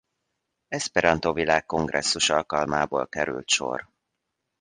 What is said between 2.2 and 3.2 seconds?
alkalmából